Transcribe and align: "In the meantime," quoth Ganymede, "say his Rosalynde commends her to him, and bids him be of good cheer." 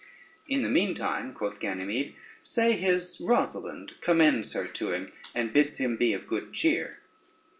"In 0.47 0.63
the 0.63 0.67
meantime," 0.67 1.31
quoth 1.31 1.59
Ganymede, 1.59 2.15
"say 2.41 2.71
his 2.71 3.17
Rosalynde 3.19 4.01
commends 4.01 4.53
her 4.53 4.65
to 4.65 4.91
him, 4.91 5.11
and 5.35 5.53
bids 5.53 5.77
him 5.77 5.95
be 5.95 6.11
of 6.13 6.25
good 6.25 6.51
cheer." 6.53 7.01